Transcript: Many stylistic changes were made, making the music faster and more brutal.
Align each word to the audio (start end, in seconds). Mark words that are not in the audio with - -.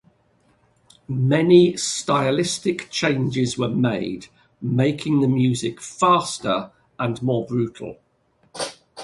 Many 1.07 1.77
stylistic 1.77 2.89
changes 2.89 3.55
were 3.55 3.67
made, 3.69 4.29
making 4.59 5.19
the 5.21 5.27
music 5.27 5.79
faster 5.79 6.71
and 6.97 7.21
more 7.21 7.45
brutal. 7.45 7.99